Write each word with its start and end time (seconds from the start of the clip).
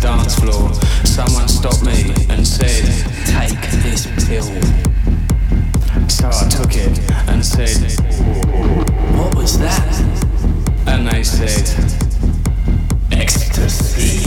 dance 0.00 0.34
floor, 0.38 0.72
someone 1.04 1.48
stopped 1.48 1.82
me 1.84 2.14
and 2.28 2.46
said, 2.46 2.84
Take 3.26 3.60
this 3.82 4.06
pill. 4.26 4.44
So 6.08 6.28
I 6.28 6.48
took 6.48 6.74
it 6.76 6.98
and 7.28 7.44
said, 7.44 7.92
What 9.16 9.34
was 9.34 9.58
that? 9.58 10.00
And 10.86 11.08
they 11.08 11.22
said, 11.22 11.68
Ecstasy. 13.12 14.20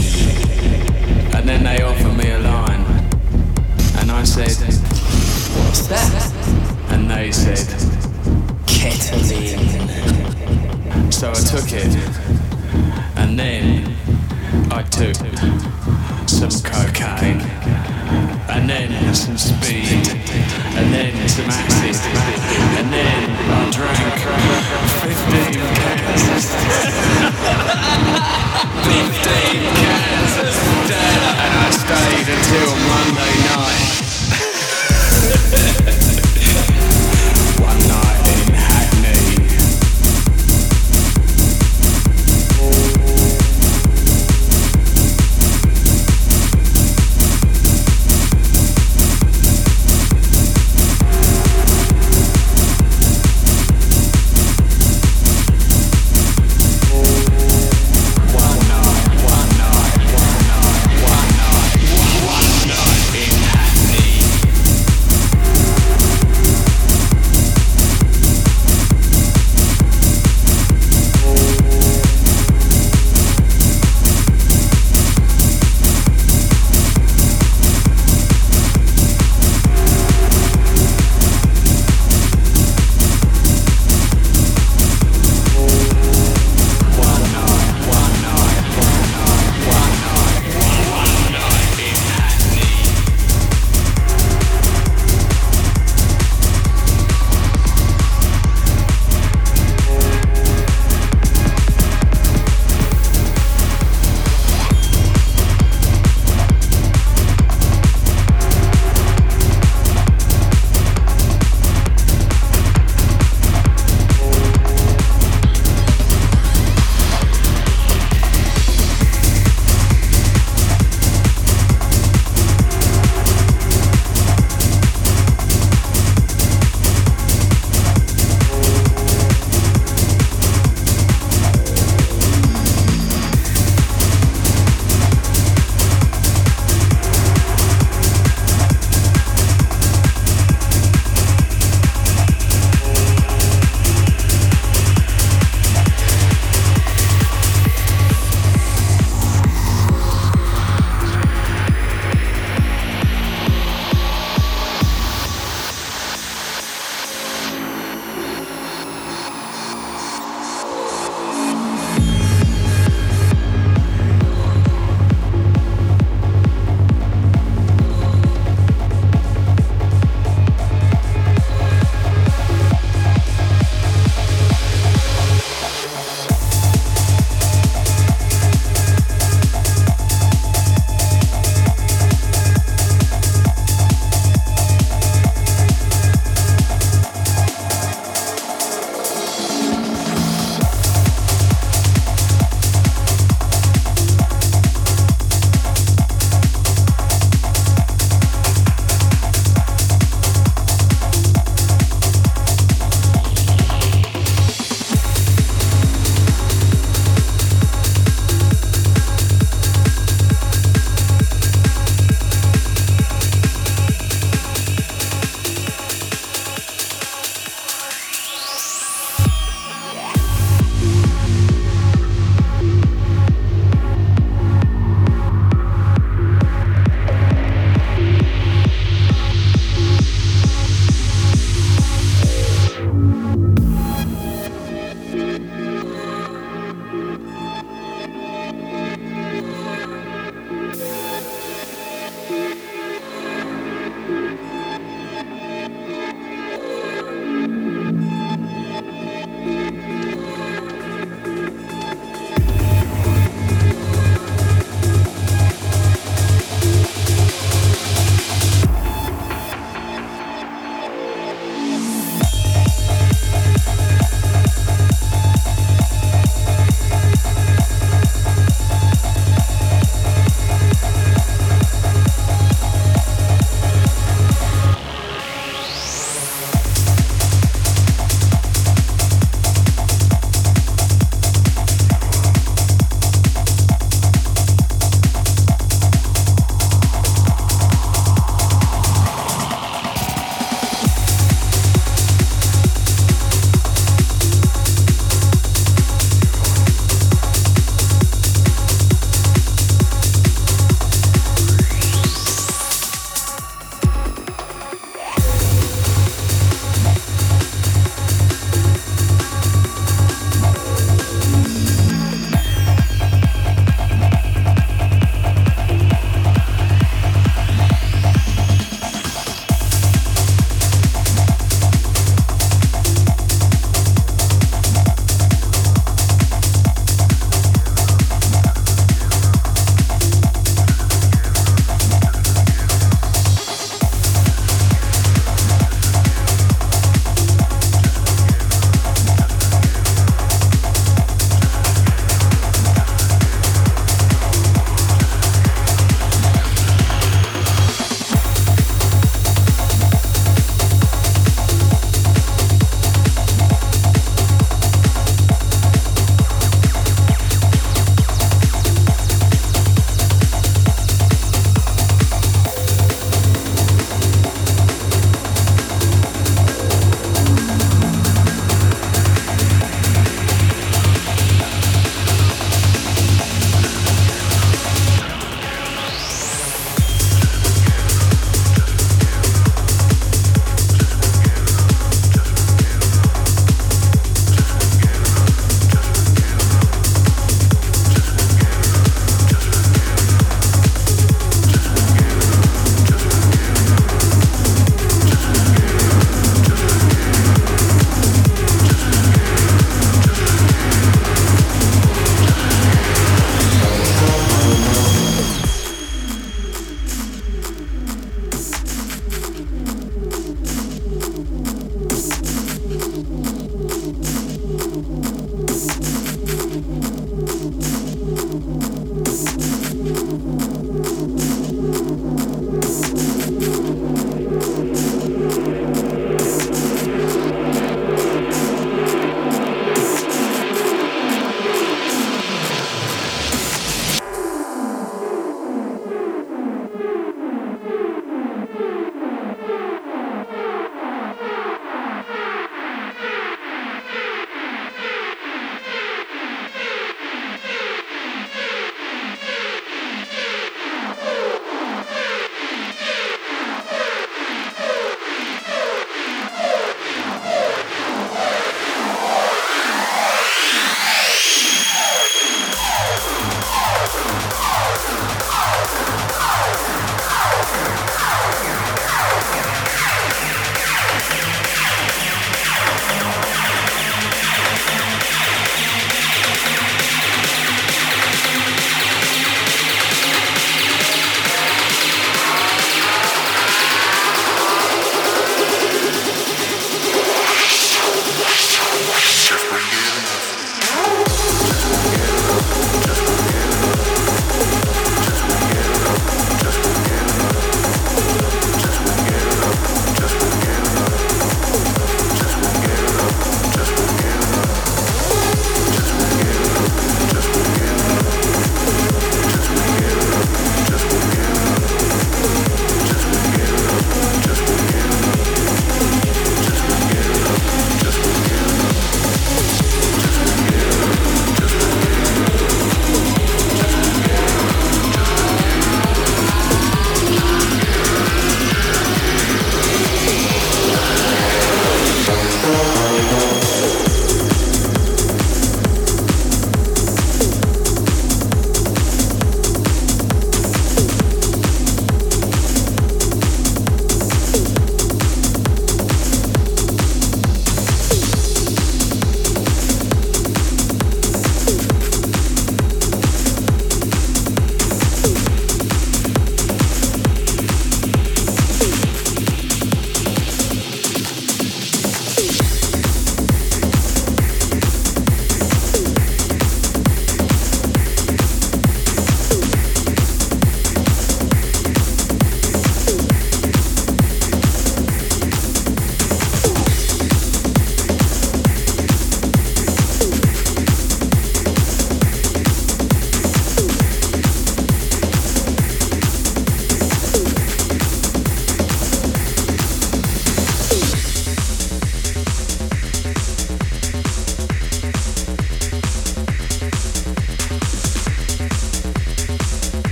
And 1.36 1.48
then 1.48 1.64
they 1.64 1.82
offered 1.82 2.16
me 2.16 2.30
a 2.30 2.38
line. 2.38 2.84
And 3.98 4.10
I 4.10 4.24
said, 4.24 4.56
What's 5.56 5.86
that? 5.86 6.32
And 6.90 7.10
they 7.10 7.32
said, 7.32 7.66
Ketamine. 8.66 9.90
So 11.12 11.30
I 11.30 11.34
took 11.34 11.72
it. 11.72 11.96
And 13.16 13.38
then. 13.38 14.01
I 14.70 14.82
took 14.84 15.16
some 16.28 16.50
cocaine, 16.62 17.40
and 18.48 18.68
then 18.68 19.14
some 19.14 19.36
speed, 19.38 20.08
and 20.76 20.92
then 20.92 21.28
some 21.28 21.46
acid, 21.46 21.96
and 22.78 22.92
then 22.92 23.30
I 23.50 23.70
drank 23.70 24.18
15 25.02 25.60
cans. 25.76 26.44
15 28.84 29.74
cans, 29.80 30.34
and 30.90 31.52
I 31.54 31.70
stayed 31.70 32.28
until 32.28 32.72
Monday 32.88 33.34
night. 33.44 34.01